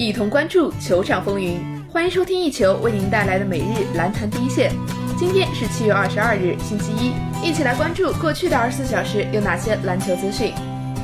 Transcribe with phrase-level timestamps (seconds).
[0.00, 1.60] 一同关注球场风云。
[1.92, 4.72] 欢迎收听一球为您带来的每日篮坛第一线。
[5.18, 7.12] 今天是七月二十二日，星期一，
[7.46, 10.54] 一起来关注过去的二十四小时有哪些篮球资讯。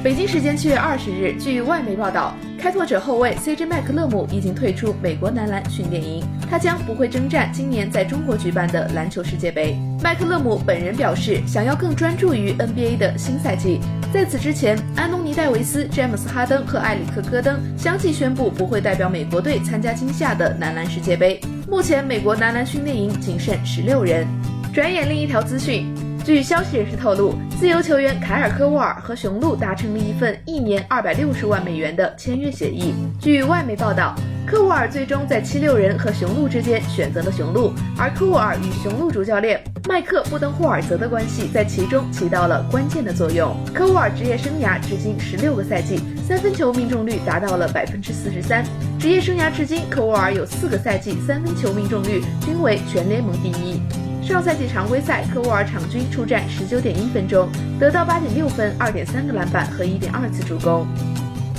[0.02, 2.34] 北京时间七月二十日，据外媒报道。
[2.58, 9.76] 开拓者后卫 CJ 麦克勒姆已经退出美国男篮训练营，他将不会征战今年在中国举办的篮球世界杯。
[10.02, 13.78] 麦克勒姆本人表示，想要更专注于 NBA 的新赛季。
[14.12, 21.38] 在此之前，安诺戴维斯、詹姆斯哈登和埃里克戈登相继宣布不会代表美国队参加今夏的男篮世界杯。
[21.68, 24.26] 目前，美国男篮训练营仅剩十六人。
[24.72, 25.94] 转眼另一条资讯。
[26.24, 32.94] 据消息人士透露，自由球员凯尔科沃尔和雄鹿达成了一份一年二百六十万美元的签约协议。
[33.20, 43.56] 据外媒报道，科沃尔最终在七六人和雄鹿之间选择了雄鹿，而科沃尔与雄鹿主教练麦克布登霍尔泽的关系在其中起到了关键的作用。
[43.74, 48.64] 科沃尔职业生涯至今十六个赛季，三分球命中率达到了百分之四十三。
[49.00, 53.82] 职业生涯至今，科沃尔有四个赛季三分球命中率均为全联盟第一。
[54.22, 57.48] 上赛季常规赛，科沃尔场均出战十九点一分钟，
[57.80, 60.86] 得到八点六分、二点三个篮板和一点二次助攻。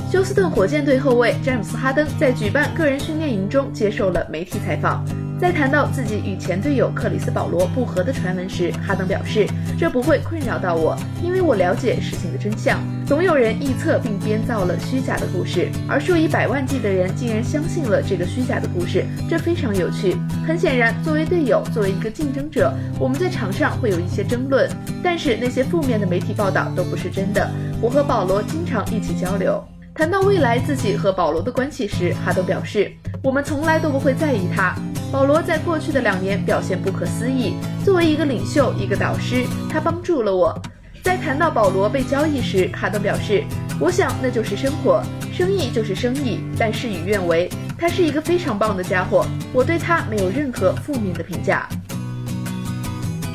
[0.10, 5.04] 休斯顿火箭队后卫詹姆斯哈登在举办个人训练营中接受了媒体采访。
[5.38, 9.46] 在谈到自己与前队友克里斯保罗不和的传闻时，哈登表示
[9.78, 12.80] ：“这不会困扰到我，因为我了解事情的真相。
[13.06, 20.16] 总有人臆测并编造了虚假的故事，而数以百万计的人竟然相信了这个虚假的故事，这非常有趣。
[20.48, 24.68] 很显然，作为队友，作为一个竞争者，我们在场上会有一些争论，
[25.04, 27.48] 但是那些负面的媒体报道都不是真的。
[27.82, 29.62] 我和保罗经常一起交流。”
[29.98, 32.92] 谈到未来自己和保罗的关系时，哈登表示
[33.24, 34.76] ：“我们从来都不会在意他。
[35.12, 40.56] 保罗在过去的两年表现不可思议，作为一个领袖、一个导师，他帮助了我。”
[41.02, 43.44] 在谈到保罗被交易时，哈登表示
[43.82, 45.02] ：“我想那就是生活，
[45.34, 47.50] 生意就是生意，但事与愿违。
[47.76, 51.68] 他是一个非常棒的家伙，我对他没有任何负面的评价。”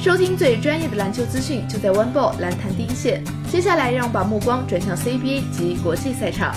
[0.02, 3.22] 收听最专业的篮球资讯，就在 One Ball 篮坛第一线。
[3.48, 6.52] 接下来，让我们把目光转向 CBA 及国际赛场。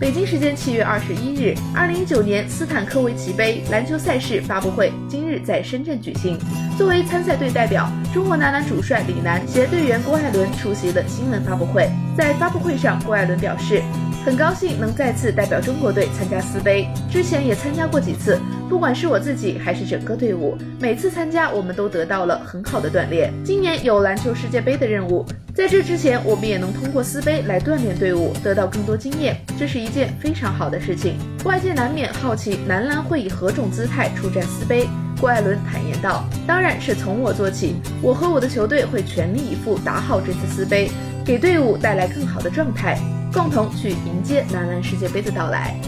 [0.00, 6.36] 北京时间七月二十一日，二零一九年斯坦科维奇杯篮球赛事发布会今日在深圳举行。
[6.76, 11.88] 作为参赛队代表，中国男篮主帅李楠携队员郭艾伦出席了新闻发布会。
[12.16, 13.80] 在发布会上，郭艾伦表示。
[14.26, 18.38] 很高兴能再次代表中国队参加四杯，之前也参加过几次。
[18.68, 23.32] 不管是我自己还是整个队伍，每次参加我们都得到了很好的锻炼。
[23.42, 25.24] 今年有篮球世界杯的任务，
[25.54, 31.16] 在这之前我们也能通过四杯来锻炼队伍，得到更多经验，这是一件非常好的事情。
[31.44, 34.86] 外界难免好奇男篮会以何种姿态出战四杯。
[35.18, 40.90] 郭艾伦坦言道：“当然是从我做起，我和我的球队会全力以赴打好这次四杯，
[41.24, 42.98] 给队伍带来更好的状态。”
[43.32, 45.78] 共同去迎接男篮世界杯的到来。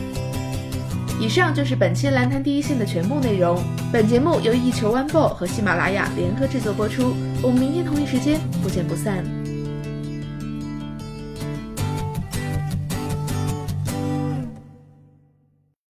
[1.21, 3.63] 以上就是本期蓝坛第一线的全部内容。
[3.93, 7.15] 本节目由一球 One Ball 和喜马拉雅联合制作播出。
[7.43, 9.40] 我们明天同一时间不见不散。